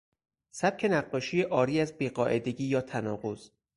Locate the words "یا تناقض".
2.65-3.49